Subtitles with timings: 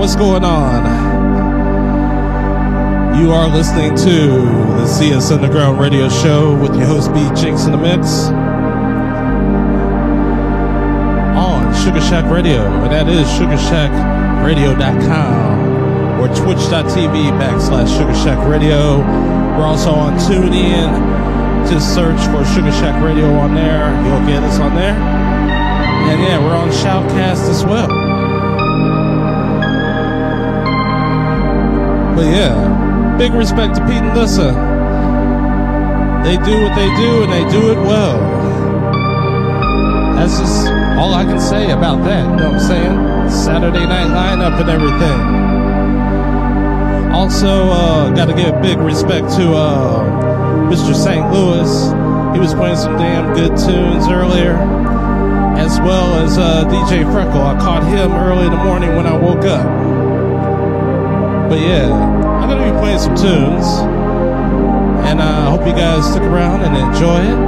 [0.00, 0.82] what's going on?
[3.20, 4.28] You are listening to
[4.80, 8.30] the CS Underground Radio Show with your host B Jinx in the Mix
[11.36, 19.00] on Sugar Shack Radio, and that is sugarshackradio.com or twitch.tv backslash Sugar Shack Radio.
[19.00, 21.68] We're also on TuneIn.
[21.68, 23.92] Just search for Sugar Shack Radio on there.
[24.06, 24.94] You'll get us on there.
[24.94, 28.09] And yeah, we're on Shoutcast as well.
[32.20, 34.52] But yeah, big respect to Pete and Lissa.
[36.22, 38.20] They do what they do and they do it well.
[40.16, 40.68] That's just
[40.98, 42.28] all I can say about that.
[42.28, 43.30] You know what I'm saying?
[43.30, 45.20] Saturday night lineup and everything.
[47.14, 50.04] Also, uh, got to give big respect to uh,
[50.70, 50.94] Mr.
[50.94, 51.32] St.
[51.32, 52.34] Louis.
[52.34, 54.58] He was playing some damn good tunes earlier,
[55.56, 57.40] as well as uh, DJ Freckle.
[57.40, 59.79] I caught him early in the morning when I woke up.
[61.50, 63.66] But yeah, I'm gonna be playing some tunes,
[65.02, 67.38] and I uh, hope you guys stick around and enjoy it.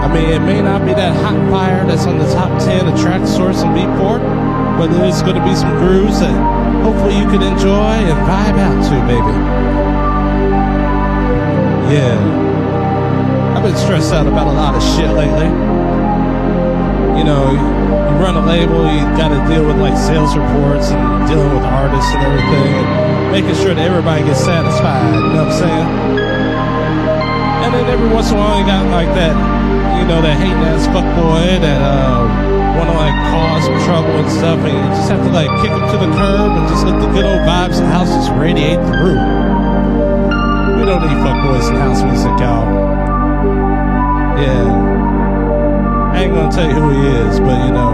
[0.00, 2.94] I mean, it may not be that hot fire that's on the top 10 of
[2.94, 4.24] Traxsource and Beatport,
[4.78, 6.32] but there's gonna be some grooves that
[6.82, 9.34] hopefully you can enjoy and vibe out to, baby.
[11.92, 13.54] Yeah.
[13.54, 15.73] I've been stressed out about a lot of shit lately.
[17.14, 21.28] You know, you run a label, you got to deal with like sales reports and
[21.28, 25.14] dealing with artists and everything, and making sure that everybody gets satisfied.
[25.14, 25.88] You know what I'm saying?
[27.64, 29.32] And then every once in a while, you got like that,
[29.98, 32.26] you know, that hating ass fuckboy that uh,
[32.76, 35.86] want to like cause trouble and stuff, and you just have to like kick them
[35.90, 38.82] to the curb and just let the good old vibes of the house just radiate
[38.90, 39.22] through.
[40.76, 42.66] We don't need fuckboys in house music, y'all.
[44.36, 44.83] Yeah.
[46.24, 47.92] I ain't gonna tell you who he is, but you know,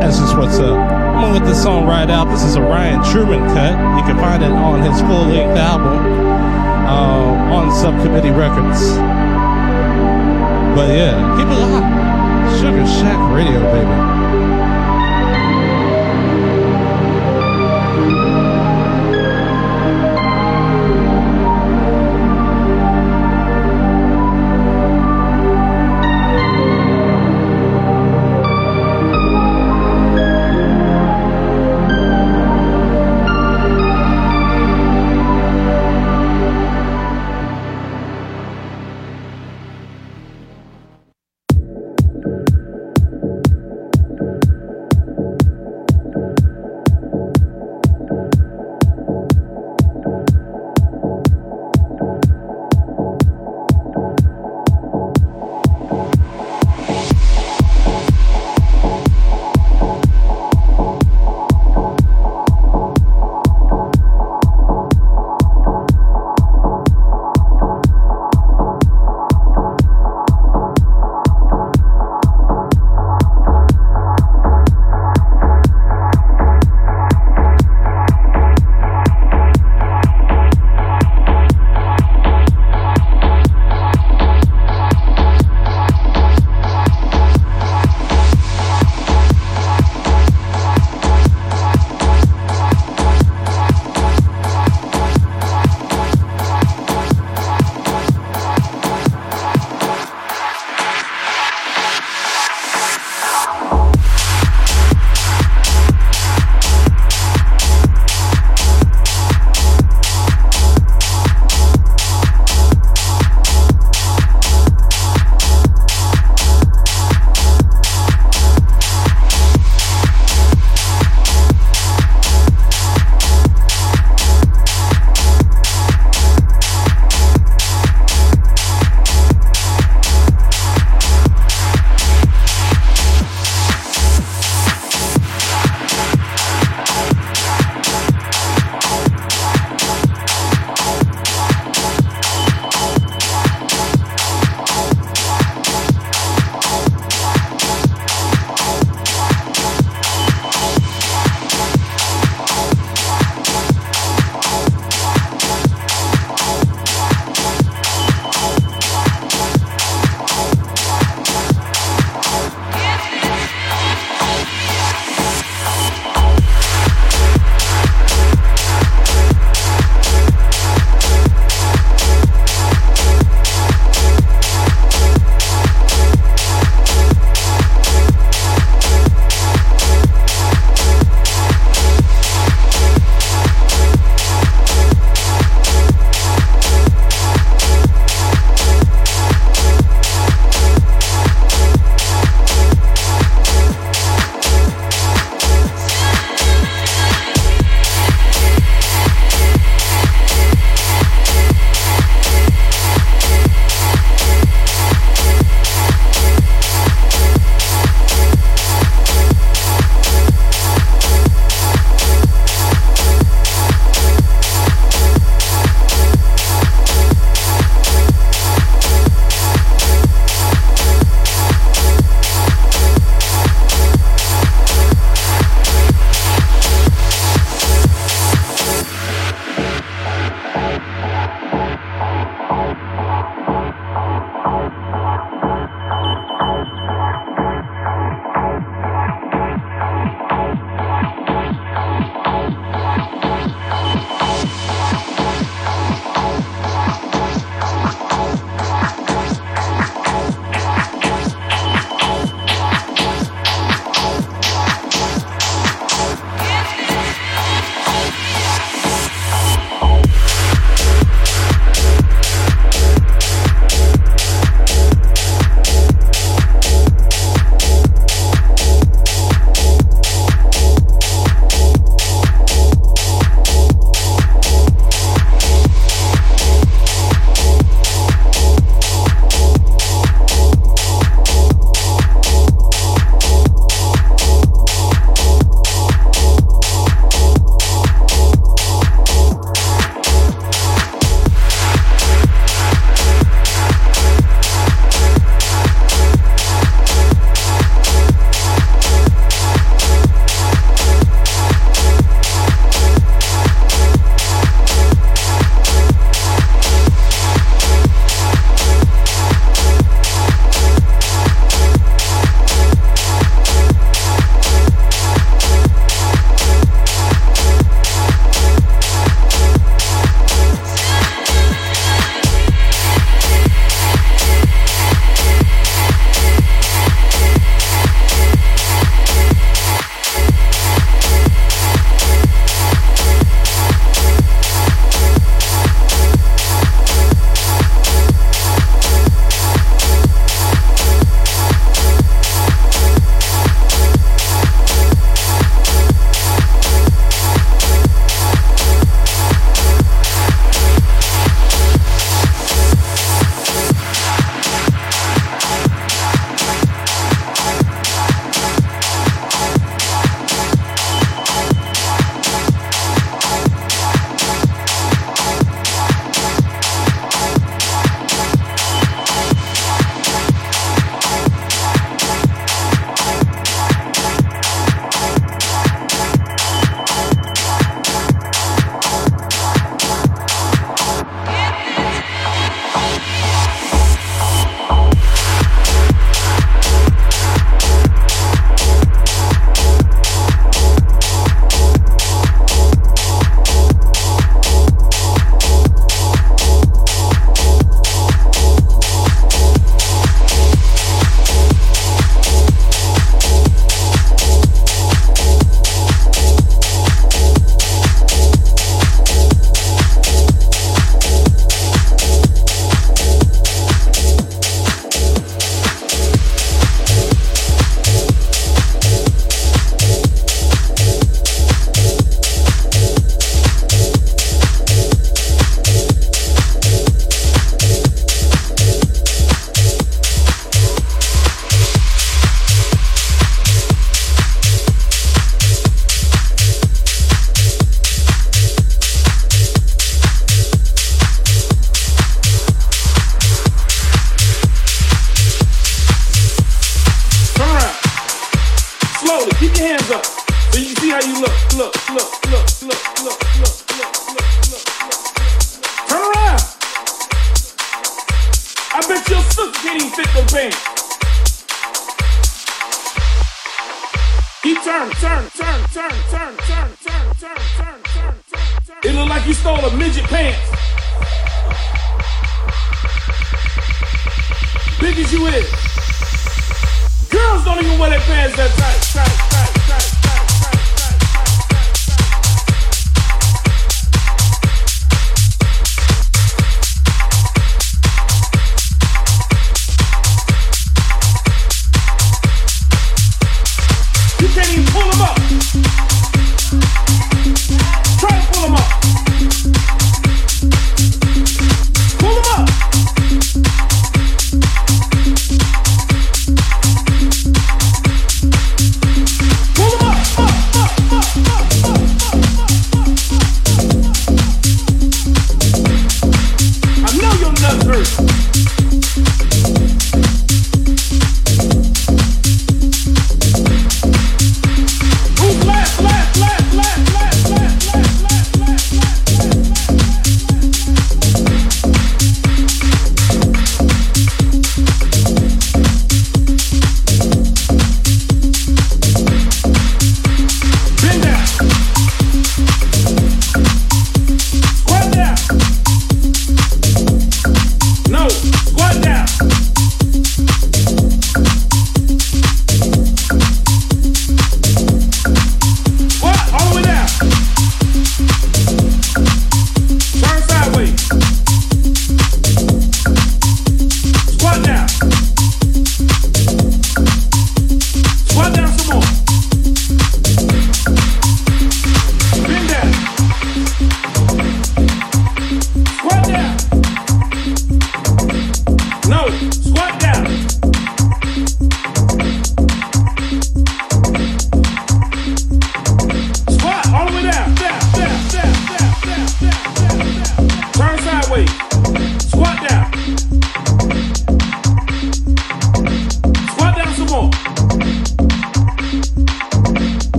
[0.00, 0.76] that's just what's up.
[0.76, 2.24] I'm gonna let this song ride out.
[2.24, 3.70] This is a Ryan Truman cut.
[3.70, 5.96] You can find it on his full length album
[6.88, 8.96] uh, on Subcommittee Records.
[10.74, 12.58] But yeah, keep it locked.
[12.58, 14.15] Sugar Shack Radio, baby.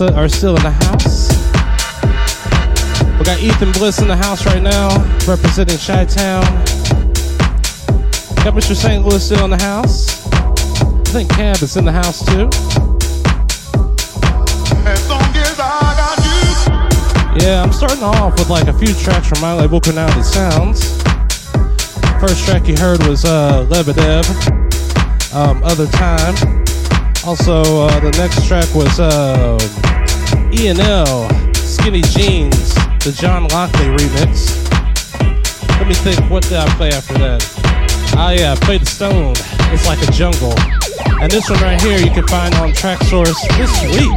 [0.00, 1.28] Are still in the house.
[3.18, 4.88] We got Ethan Bliss in the house right now,
[5.28, 6.42] representing Chi Town.
[8.42, 8.74] Got Mr.
[8.74, 9.04] St.
[9.04, 10.26] Louis still in the house.
[10.32, 12.48] I think Cab is in the house too.
[17.44, 20.96] Yeah, I'm starting off with like a few tracks from my label, Craniality Sounds.
[22.22, 24.24] First track you heard was uh, Lebedev,
[25.34, 26.34] um, Other Time.
[27.26, 29.58] Also, uh, the next track was uh,
[30.52, 34.68] E&L, Skinny Jeans, the John Lockley remix.
[35.78, 37.42] Let me think, what did I play after that?
[38.16, 39.34] Ah, yeah, I played the Stone.
[39.72, 40.54] It's like a jungle.
[41.22, 44.10] And this one right here you can find on Traxsource this week.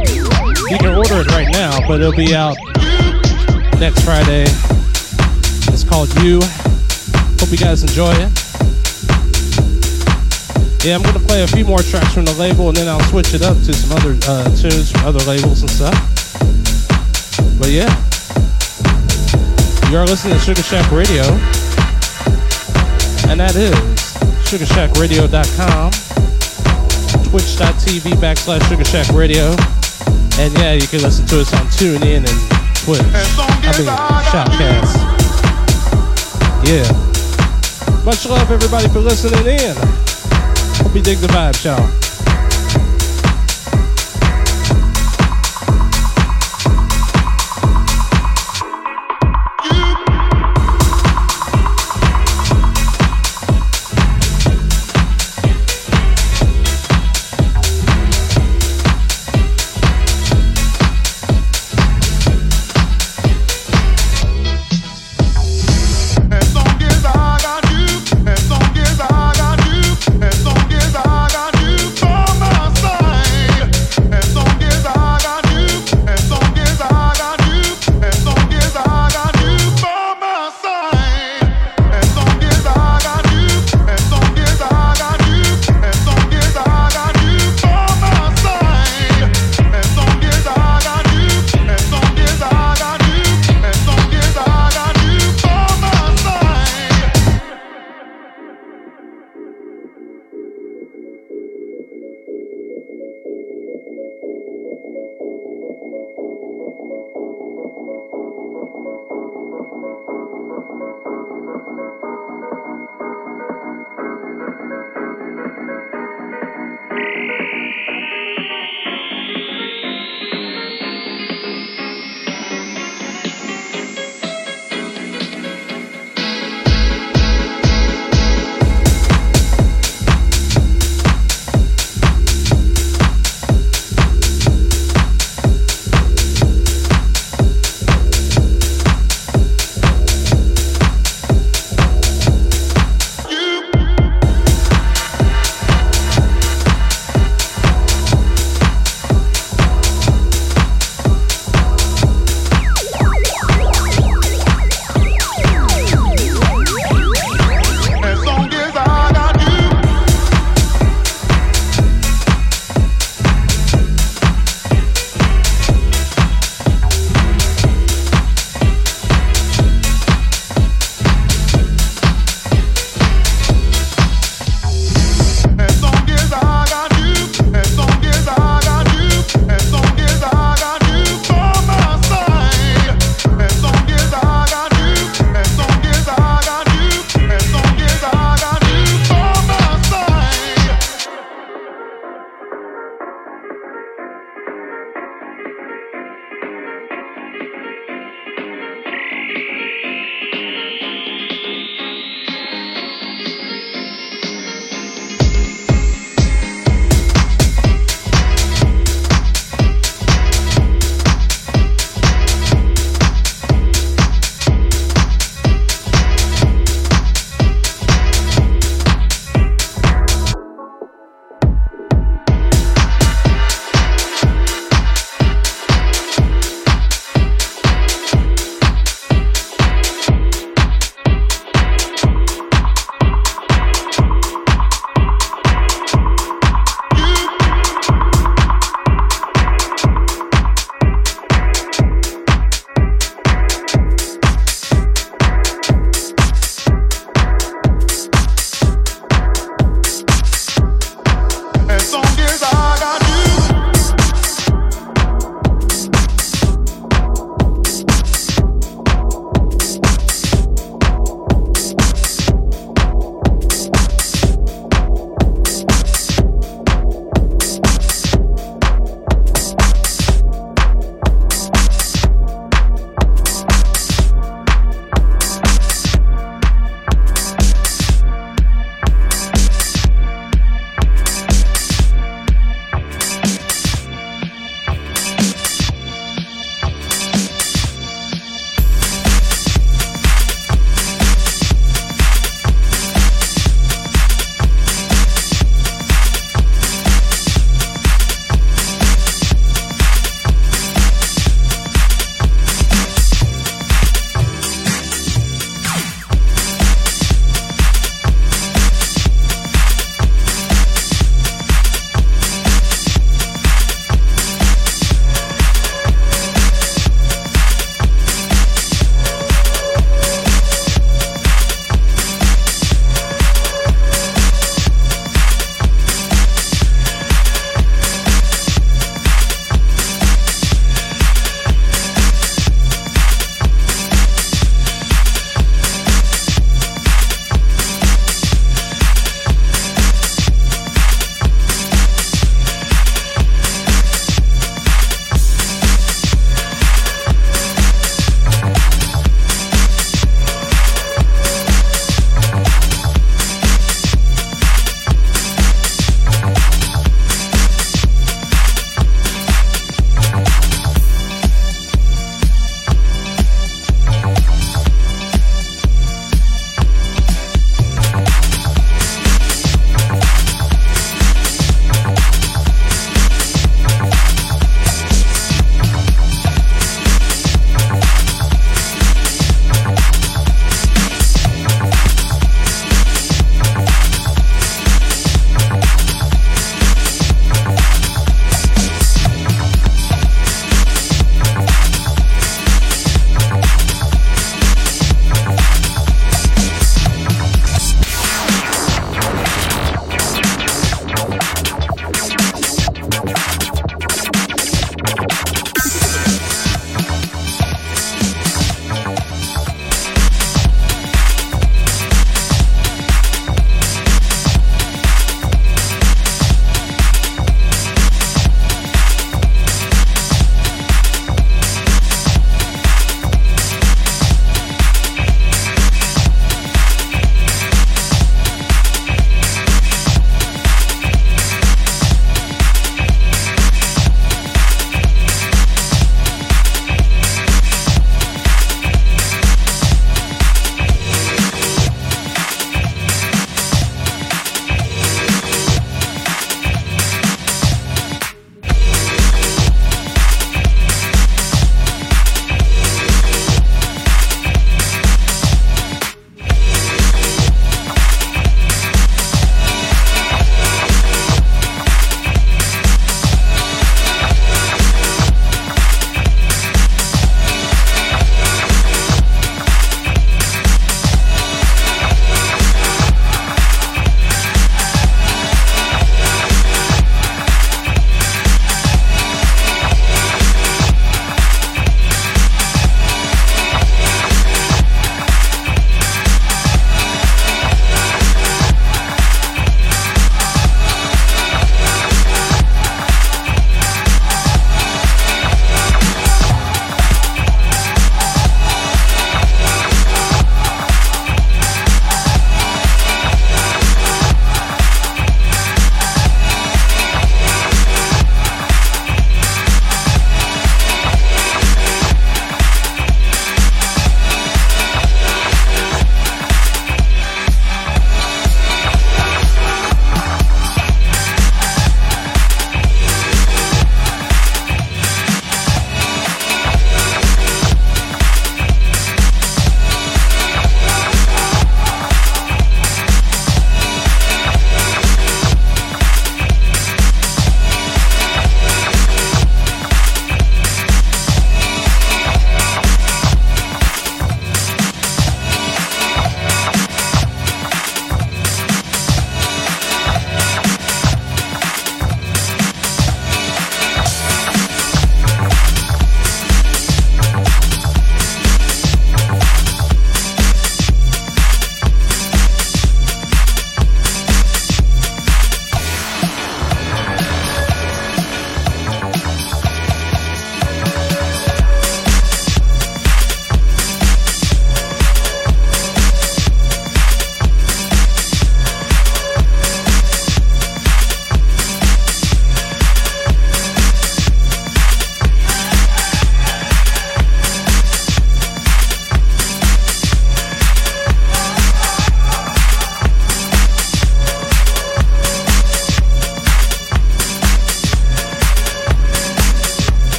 [0.70, 2.56] You can order it right now, but it'll be out
[3.78, 4.44] next Friday.
[5.70, 6.40] It's called You.
[7.38, 8.32] Hope you guys enjoy it.
[10.84, 13.32] Yeah, I'm gonna play a few more tracks from the label, and then I'll switch
[13.32, 16.23] it up to some other uh, tunes from other labels and stuff.
[17.64, 17.88] But yeah,
[19.88, 21.22] you are listening to Sugar Shack Radio,
[23.32, 23.72] and that is
[24.44, 25.90] SugarShackRadio.com,
[27.30, 29.56] Twitch.tv backslash Sugar Shack Radio,
[30.38, 32.38] and yeah, you can listen to us on TuneIn and
[32.84, 33.00] Twitch.
[33.00, 33.88] I mean,
[34.28, 35.00] Shoutcast.
[36.68, 36.84] Yeah.
[38.04, 39.74] Much love, everybody, for listening in.
[40.84, 42.03] Hope you dig the vibes, y'all.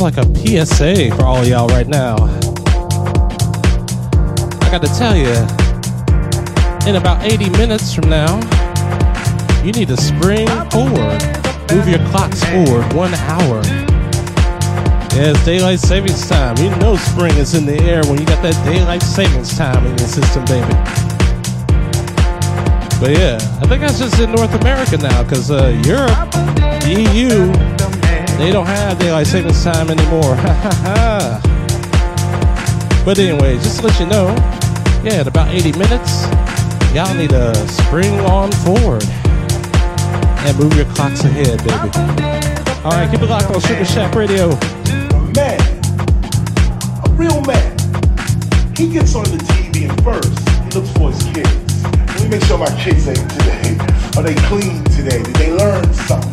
[0.00, 2.14] Like a PSA for all y'all right now.
[4.62, 5.28] I got to tell you,
[6.88, 8.36] in about 80 minutes from now,
[9.62, 11.20] you need to spring forward.
[11.70, 13.60] Move your clocks forward one hour.
[15.12, 16.56] Yeah, it's daylight savings time.
[16.56, 19.98] You know spring is in the air when you got that daylight savings time in
[19.98, 20.72] your system, baby.
[23.00, 26.32] But yeah, I think that's just in North America now, because uh, Europe,
[26.86, 27.69] EU,
[28.40, 30.34] they don't have daylight savings time anymore.
[33.04, 34.28] but anyway, just to let you know,
[35.04, 36.24] yeah, in about 80 minutes,
[36.94, 41.90] y'all need to spring on forward and move your clocks ahead, baby.
[42.82, 44.48] All right, keep it locked on Sugar Shack Radio.
[44.48, 45.60] A man,
[47.04, 47.76] a real man,
[48.74, 51.84] he gets on the TV and first he looks for his kids.
[51.84, 53.76] Let me make sure my kids ate today.
[54.16, 55.22] Are they clean today?
[55.22, 56.29] Did they learn something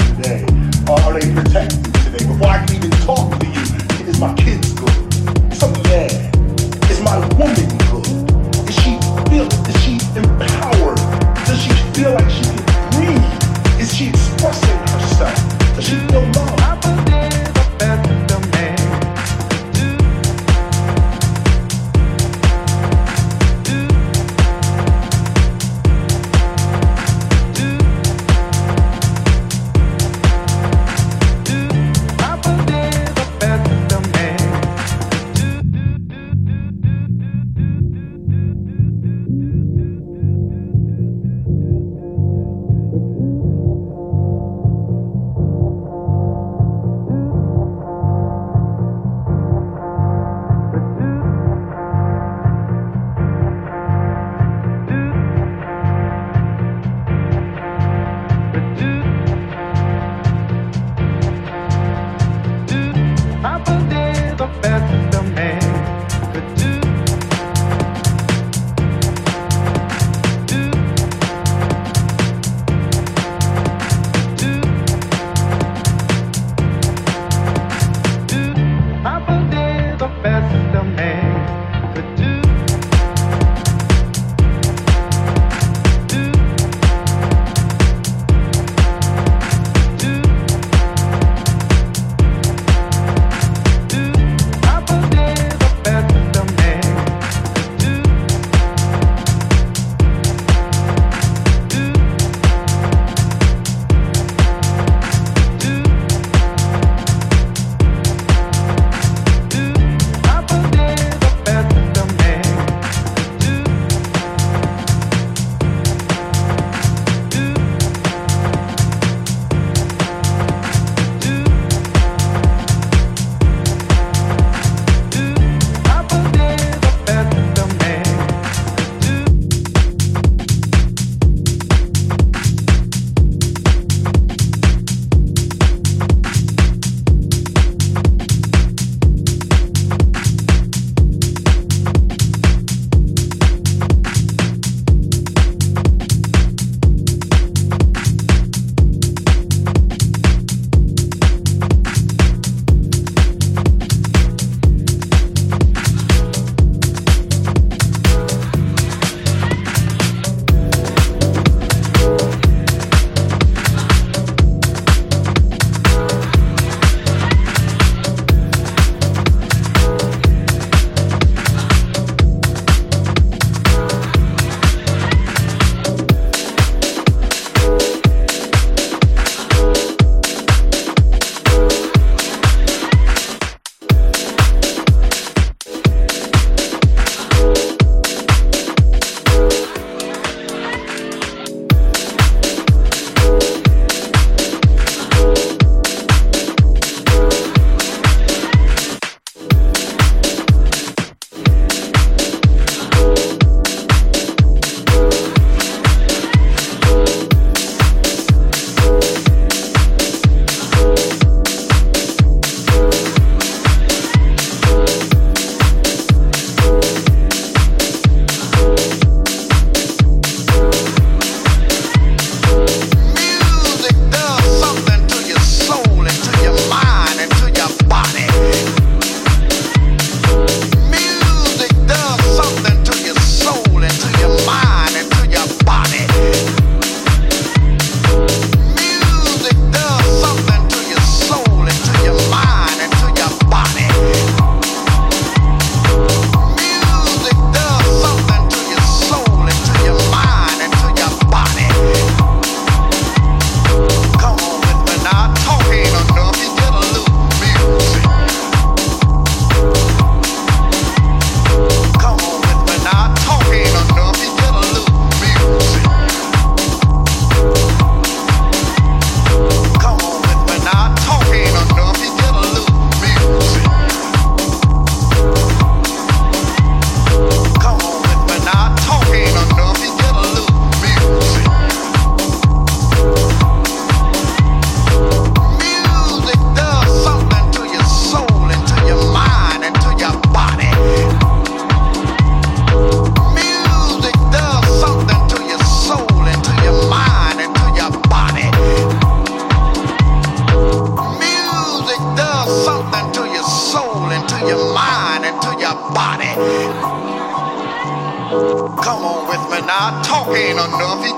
[309.87, 310.03] with me now.
[310.03, 311.05] Talk ain't enough.
[311.05, 311.16] You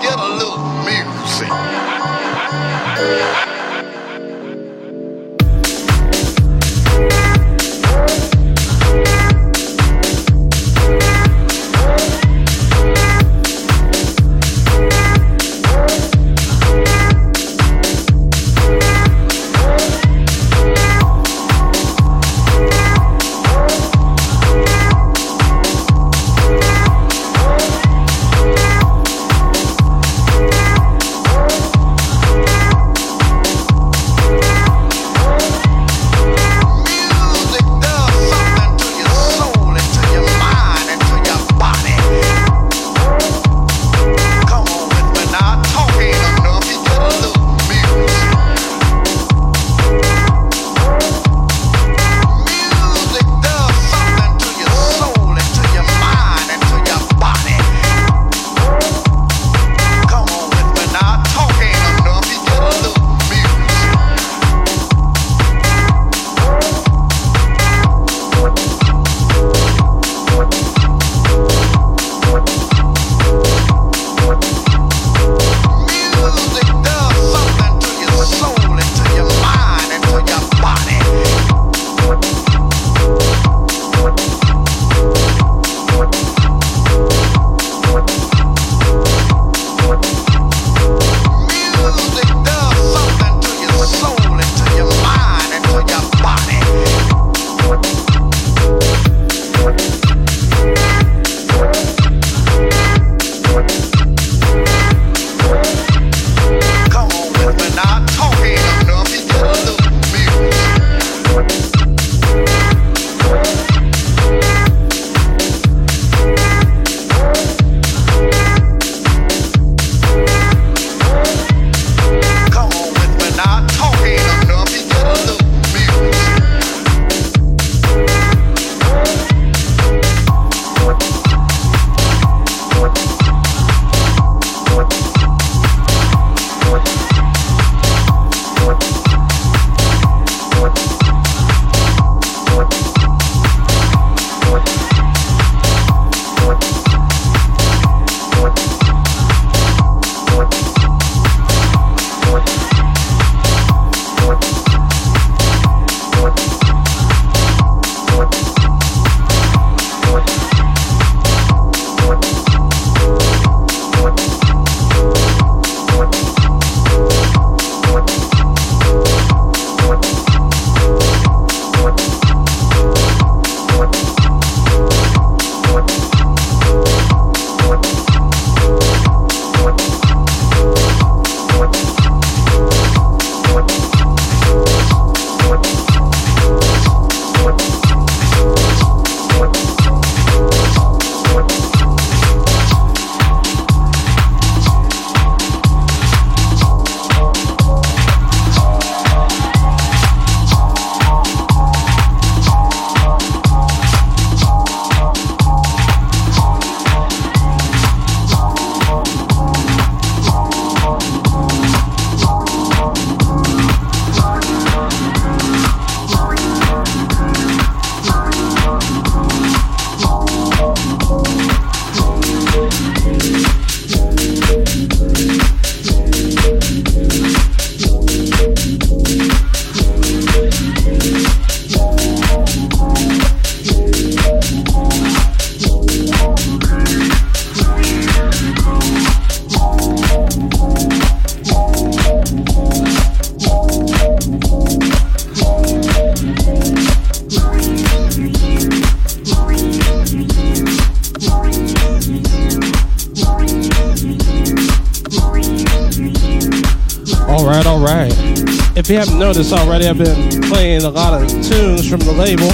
[258.90, 262.50] if you haven't noticed already, I've been playing a lot of tunes from the label,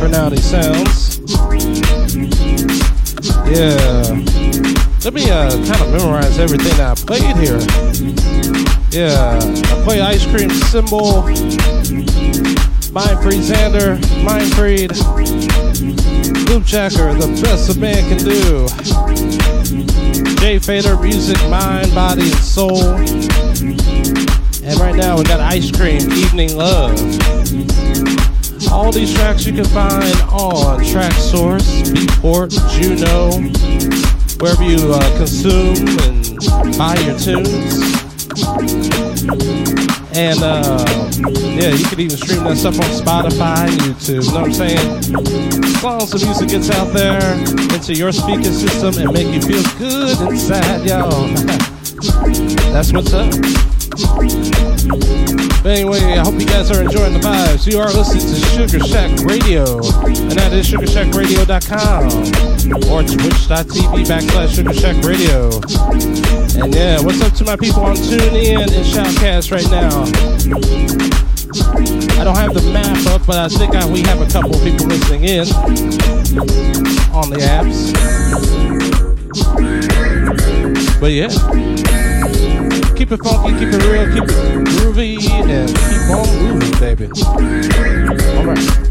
[0.00, 1.20] Craniality Sounds.
[3.46, 3.70] Yeah.
[5.04, 7.60] Let me uh, kind of memorize everything I played here.
[8.90, 11.22] Yeah, I play Ice Cream Symbol,
[12.90, 14.90] Mind Free Xander, Mind Freed,
[16.50, 18.66] Loop Jacker, the best a man can do.
[20.40, 22.98] Jay Fader, Music, Mind, Body, and Soul.
[24.70, 26.96] And right now we got Ice Cream, Evening Love.
[28.70, 33.32] All these tracks you can find on Traxsource, Beatport, Juno,
[34.38, 35.74] wherever you uh, consume
[36.06, 37.82] and buy your tunes.
[40.16, 40.84] And uh,
[41.58, 44.24] yeah, you can even stream that stuff on Spotify and YouTube.
[44.24, 45.64] You know what I'm saying?
[45.64, 47.34] As long as the music gets out there
[47.74, 51.26] into your speaker system and make you feel good inside, y'all.
[52.72, 54.59] That's what's up.
[54.90, 57.70] But anyway, I hope you guys are enjoying the vibes.
[57.70, 59.62] You are listening to Sugar Shack Radio,
[60.04, 62.06] and that is sugarshackradio.com
[62.90, 65.60] or twitch.tv backslash Sugar Shack Radio.
[66.60, 70.02] And yeah, what's up to my people on TuneIn and Shoutcast right now?
[72.20, 74.62] I don't have the map up, but I think I, we have a couple of
[74.62, 75.46] people listening in
[77.14, 77.92] on the apps.
[81.00, 82.19] But yeah
[83.00, 87.08] keep it funky, keep it real, keep it groovy, and keep on moving, baby.
[88.36, 88.89] All give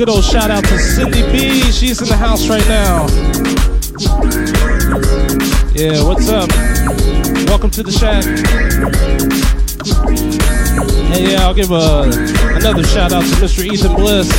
[0.00, 1.60] good old shout out to Cindy B.
[1.70, 3.04] She's in the house right now.
[5.76, 6.48] Yeah, what's up?
[7.46, 8.24] Welcome to the shack.
[11.12, 12.08] And yeah, I'll give a,
[12.56, 13.62] another shout out to Mr.
[13.62, 14.32] Ethan Bliss.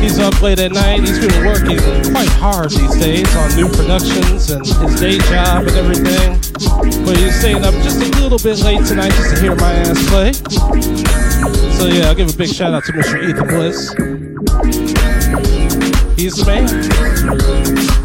[0.00, 1.00] He's up late at night.
[1.00, 1.76] He's been working
[2.10, 6.40] quite hard these days on new productions and his day job and everything.
[7.04, 10.00] But he's staying up just a little bit late tonight just to hear my ass
[10.08, 10.32] play.
[11.76, 13.22] So yeah, I'll give a big shout out to Mr.
[13.22, 14.23] Ethan Bliss.
[16.24, 18.03] He's the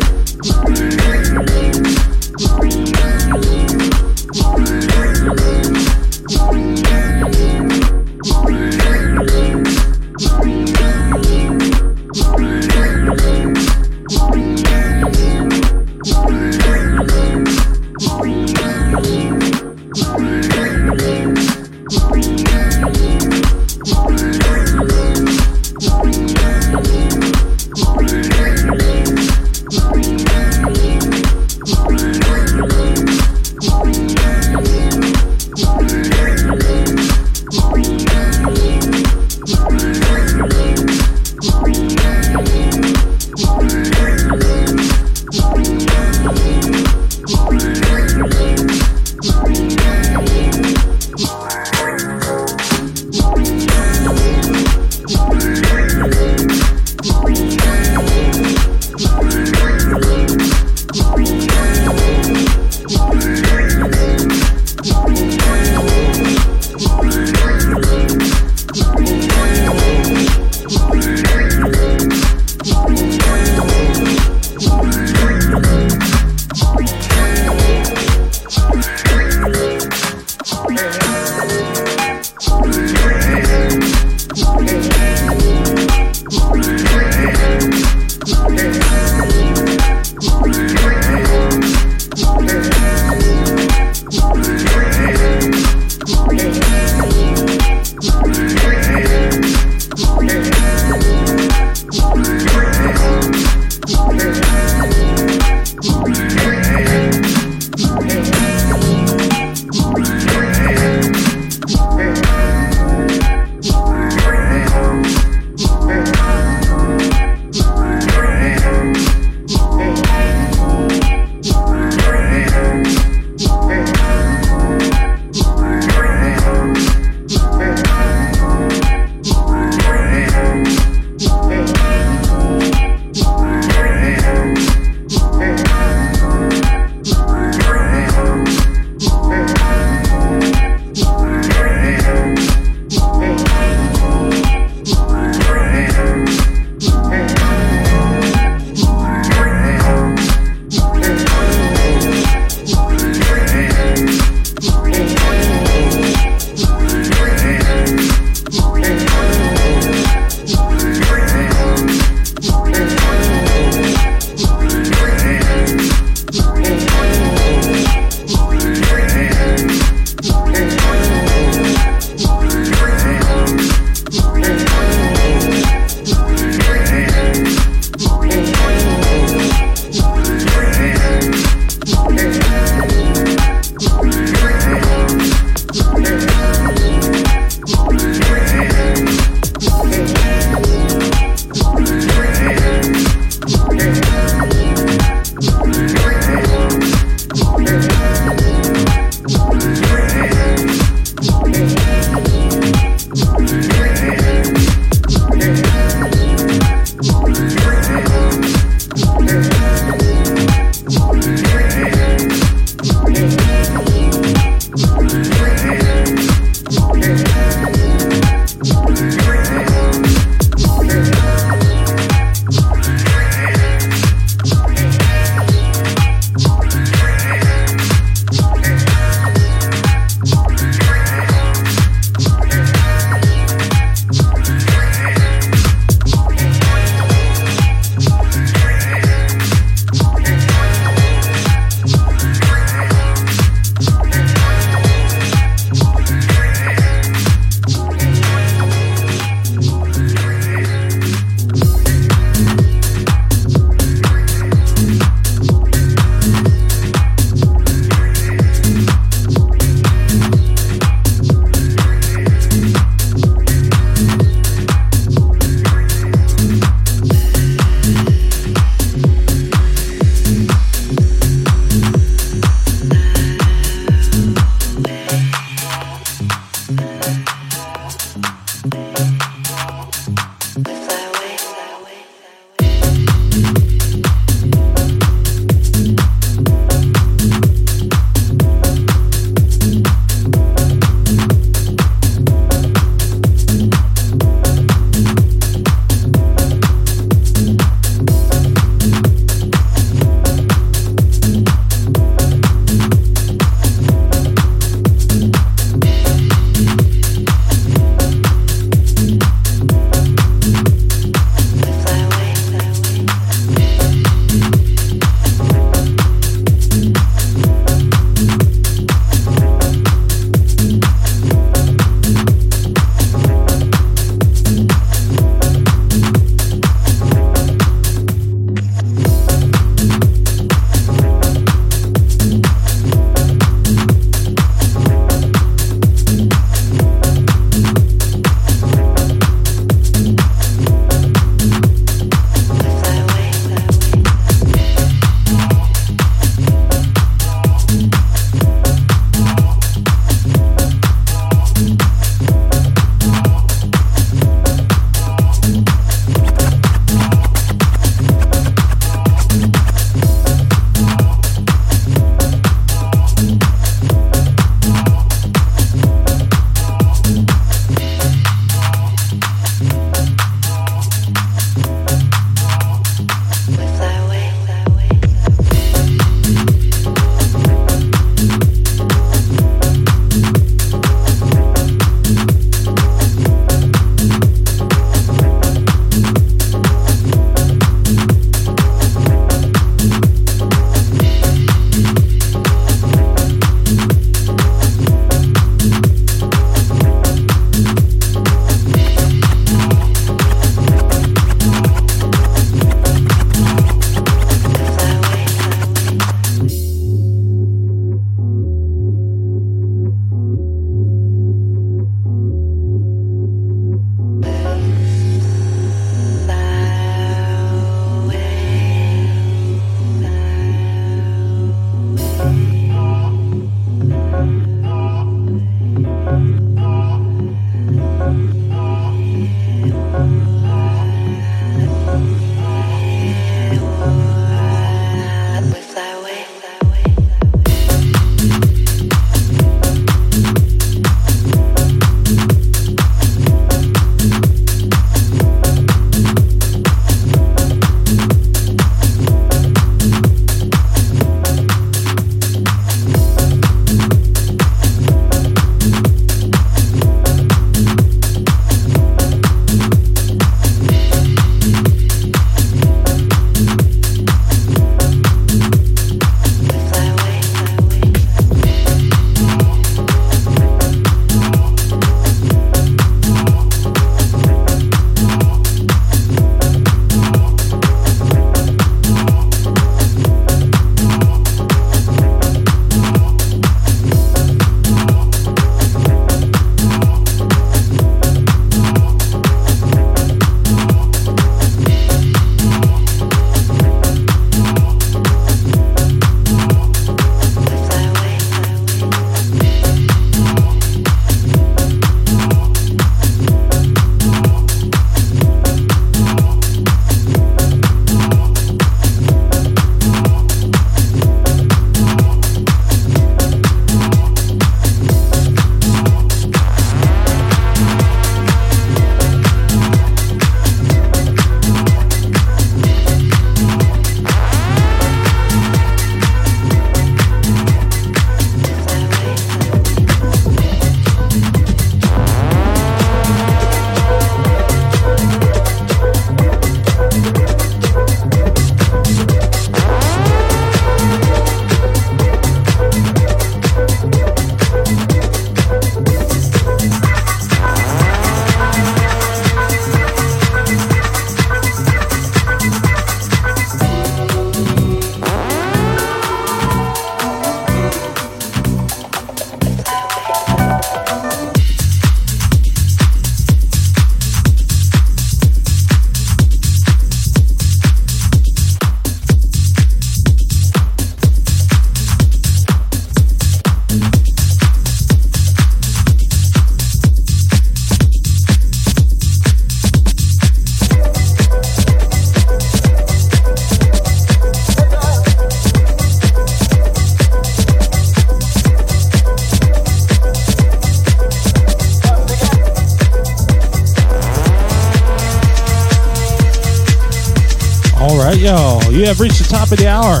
[598.88, 600.00] have reached the top of the hour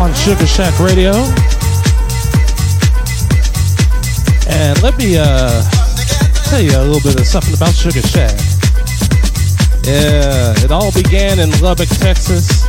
[0.00, 1.12] on Sugar Shack Radio.
[4.48, 5.60] And let me uh,
[6.48, 8.32] tell you a little bit of something about Sugar Shack.
[9.84, 12.64] Yeah, it all began in Lubbock, Texas,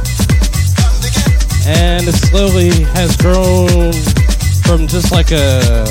[1.63, 3.93] and it slowly has grown
[4.67, 5.87] from just like a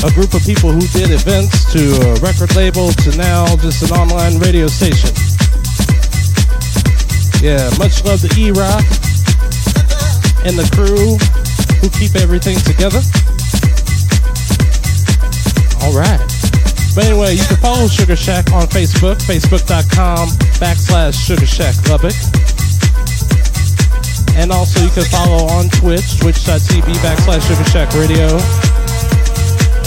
[0.00, 3.92] a group of people who did events to a record label to now just an
[3.92, 5.29] online radio station.
[7.40, 8.84] Yeah, much love to E-Rock
[10.44, 11.16] and the crew
[11.80, 13.00] who keep everything together.
[15.80, 16.20] All right.
[16.94, 20.28] But anyway, you can follow Sugar Shack on Facebook, facebook.com
[20.60, 22.12] backslash Sugar Shack Lubbock.
[24.36, 28.36] And also you can follow on Twitch, twitch.tv backslash Sugar Shack Radio.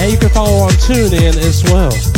[0.01, 2.12] And you can follow on TuneIn as well.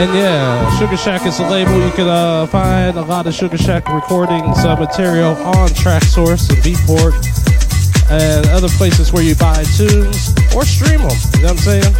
[0.00, 1.78] And yeah, Sugar Shack is a label.
[1.78, 6.56] You can uh, find a lot of Sugar Shack recordings uh, material on Traxsource and
[6.64, 7.12] Beatport
[8.10, 11.12] and other places where you buy tunes or stream them.
[11.36, 11.92] You know what I'm saying?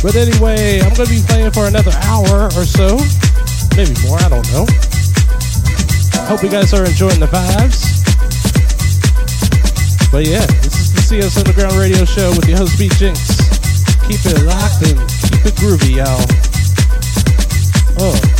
[0.00, 2.96] But anyway, I'm going to be playing for another hour or so.
[3.76, 4.64] Maybe more, I don't know.
[6.24, 7.84] Hope you guys are enjoying the vibes.
[10.10, 13.36] But yeah, this is the CS Underground Radio Show with your host, B Jinx.
[14.08, 16.26] Keep it locked and it groovy, y'all.
[17.98, 18.39] Oh.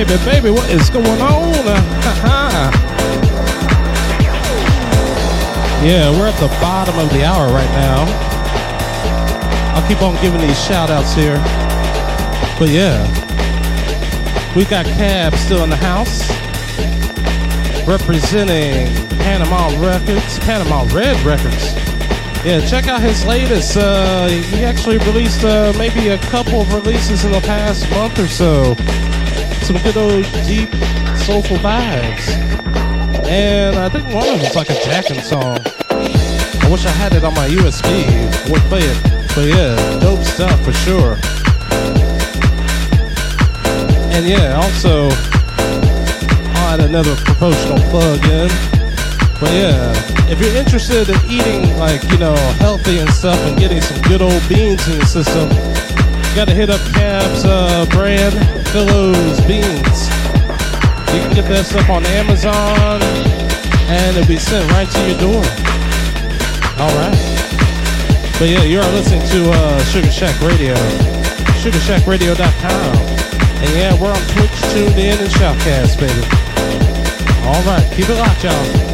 [0.00, 1.52] Baby, baby, what is going on?
[5.84, 8.06] yeah, we're at the bottom of the hour right now.
[9.76, 11.36] I'll keep on giving these shout outs here.
[12.58, 12.96] But yeah,
[14.56, 16.26] we got Cab still in the house.
[17.86, 18.86] Representing
[19.18, 21.74] Panama Records, Panama Red Records.
[22.42, 23.76] Yeah, check out his latest.
[23.76, 28.28] Uh, he actually released uh, maybe a couple of releases in the past month or
[28.28, 28.74] so.
[29.70, 30.68] Some good old deep,
[31.14, 32.26] soulful vibes.
[33.28, 35.58] And I think one of them them's like a jacking song.
[35.88, 38.50] I wish I had it on my USB.
[38.50, 38.98] Would play it.
[39.32, 41.14] But yeah, dope stuff for sure.
[44.10, 45.06] And yeah, also,
[46.58, 48.48] I'll add another promotional plug in.
[49.38, 49.94] But yeah,
[50.28, 54.20] if you're interested in eating like, you know, healthy and stuff and getting some good
[54.20, 60.06] old beans in your system, you gotta hit up Cab's uh, brand, Philo's Beans.
[61.10, 63.02] You can get that stuff on Amazon
[63.90, 65.42] and it'll be sent right to your door.
[66.78, 67.18] Alright.
[68.38, 70.74] But yeah, you are listening to uh, Sugar Shack Radio,
[71.58, 72.96] sugarshackradio.com.
[73.58, 76.22] And yeah, we're on Twitch, tuned in, and Shoutcast, baby.
[77.44, 78.89] Alright, keep it locked, y'all.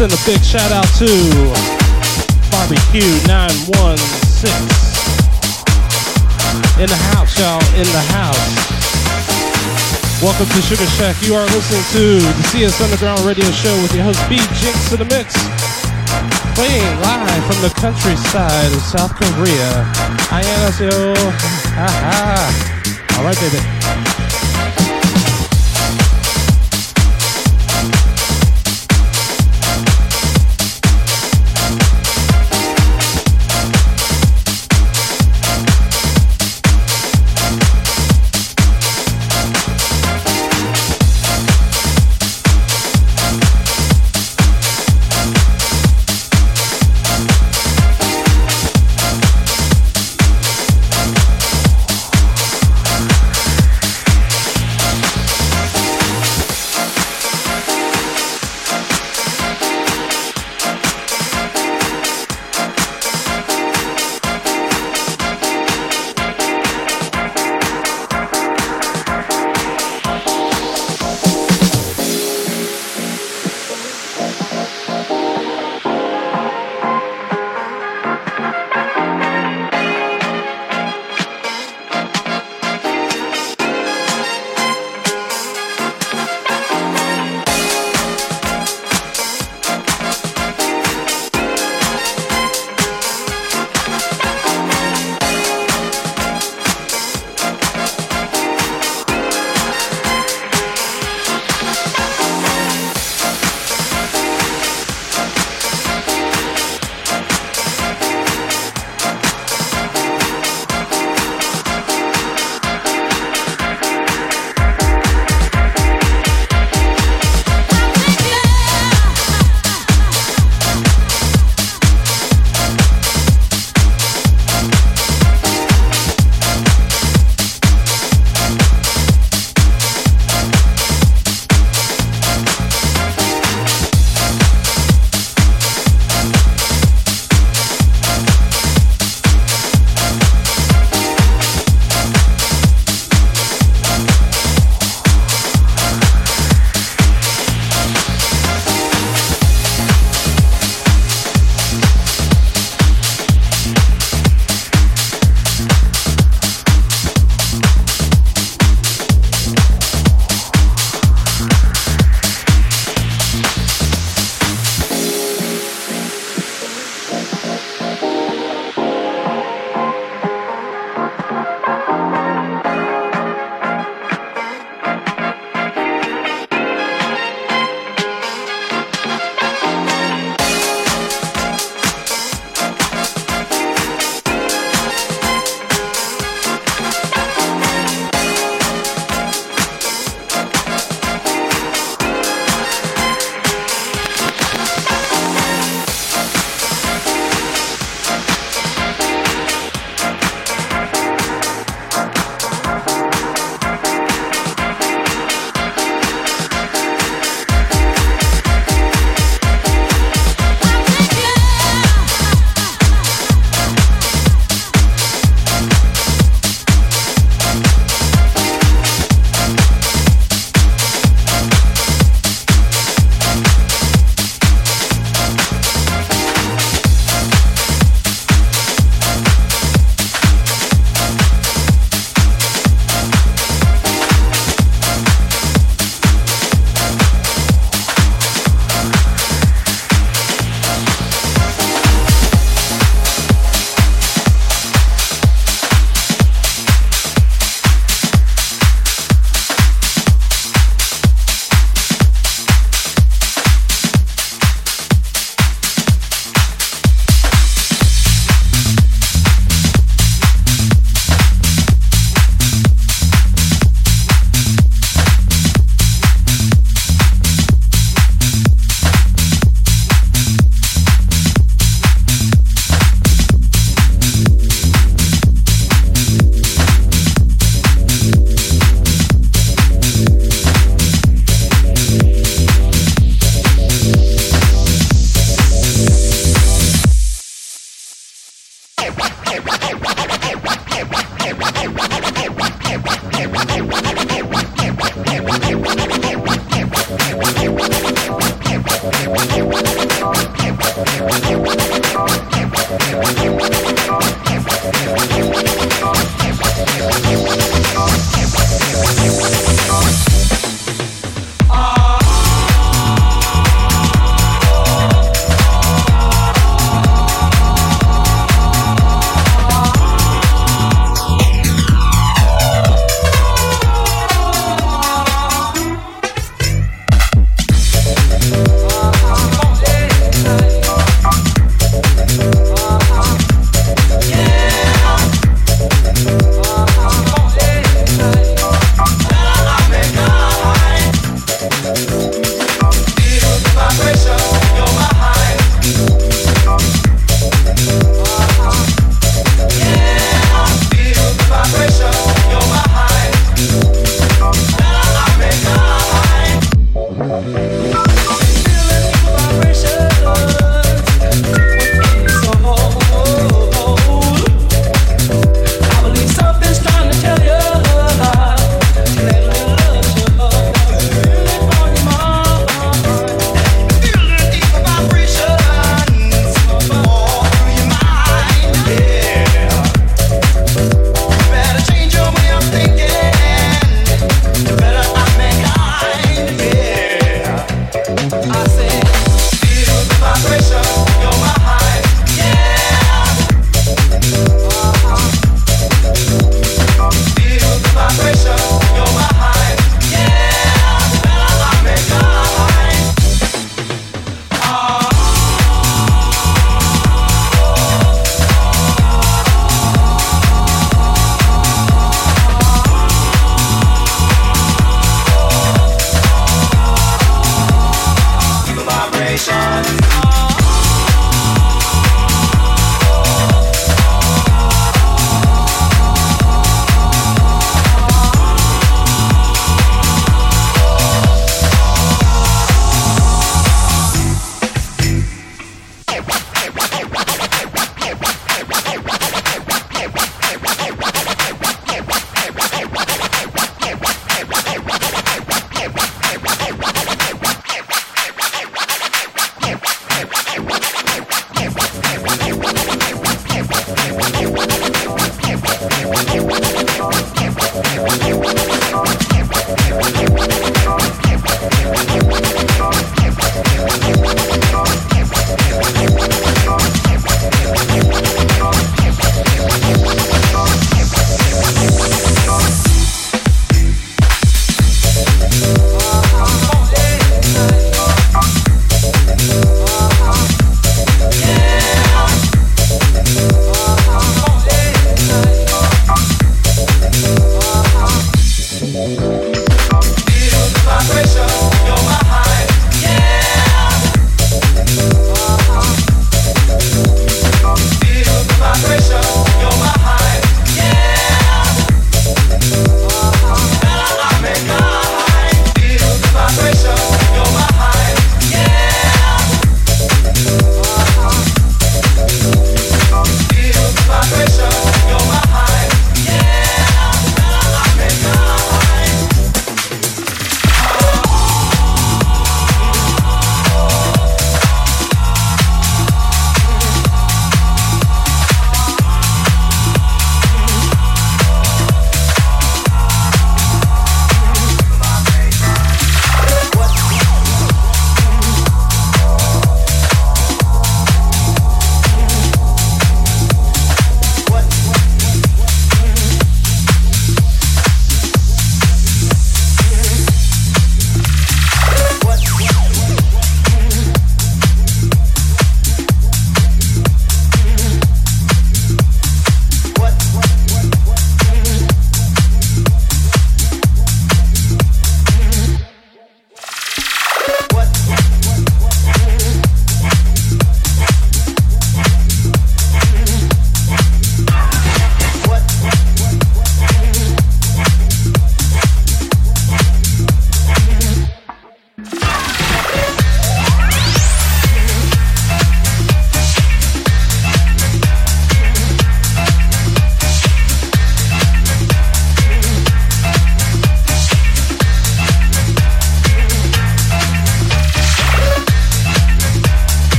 [0.00, 1.04] send a big shout out to
[2.48, 4.48] Barbecue 916.
[6.80, 8.40] In the house, y'all, in the house.
[10.22, 11.20] Welcome to Sugar Shack.
[11.20, 14.98] You are listening to the CS Underground Radio Show with your host B Jinx in
[14.98, 15.36] the mix.
[16.56, 19.84] Playing live from the countryside of South Korea.
[20.32, 21.12] 안녕하세요.
[23.18, 23.79] All right, baby.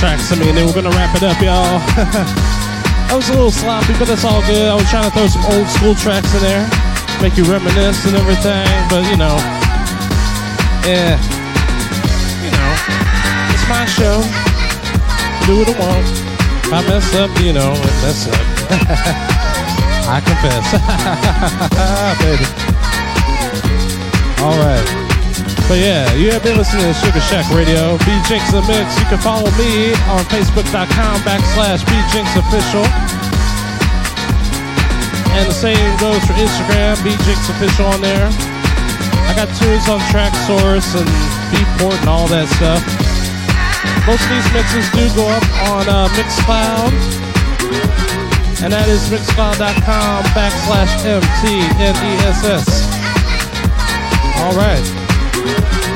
[0.00, 0.32] Tracks.
[0.32, 1.76] I then we're gonna wrap it up, y'all.
[3.12, 4.64] I was a little sloppy, but that's all good.
[4.64, 6.64] I was trying to throw some old school tracks in there,
[7.20, 8.64] make you reminisce and everything.
[8.88, 9.36] But you know,
[10.88, 11.20] yeah,
[12.40, 12.70] you know,
[13.52, 14.24] it's my show.
[15.44, 16.08] Do what I want.
[16.64, 18.40] If I mess up, you know, I mess up.
[20.08, 20.64] I confess,
[22.24, 22.48] baby.
[24.40, 25.09] All right.
[25.70, 27.94] But yeah, you have been listening to Sugar Shack Radio.
[28.02, 28.90] B Jinx the Mix.
[28.98, 32.82] You can follow me on Facebook.com backslash B Jinx Official.
[35.38, 38.26] And the same goes for Instagram, B Jinx Official on there.
[39.30, 41.06] I got tunes on Traxsource and
[41.54, 42.82] Beatport and all that stuff.
[44.10, 46.90] Most of these mixes do go up on uh, Mixcloud.
[48.66, 52.90] And that is mixcloud.com backslash M-T-N-E-S-S.
[54.42, 54.99] All right.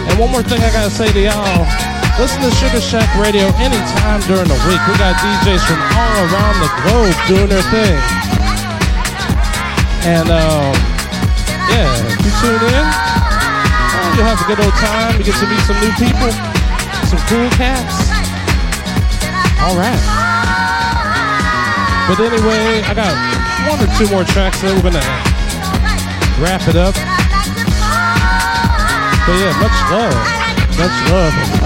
[0.09, 1.67] And one more thing I gotta say to y'all.
[2.15, 4.79] Listen to Sugar Shack Radio anytime during the week.
[4.87, 7.99] We got DJs from all around the globe doing their thing.
[10.07, 10.71] And um,
[11.67, 12.87] yeah, if you tune in,
[14.15, 15.19] you'll have a good old time.
[15.19, 16.31] You get to meet some new people,
[17.11, 18.15] some cool cats.
[19.59, 19.99] All right.
[22.07, 23.11] But anyway, I got
[23.67, 25.01] one or two more tracks, then we're gonna
[26.39, 26.95] wrap it up.
[29.27, 30.13] But yeah, much love.
[30.77, 31.64] Much love,